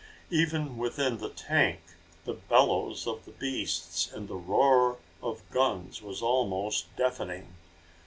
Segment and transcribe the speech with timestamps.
[0.31, 1.81] Even within the tank
[2.25, 7.53] the bellows of the beasts and the roar of guns was almost deafening.